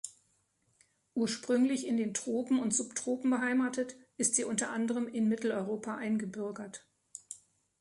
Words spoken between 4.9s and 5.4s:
in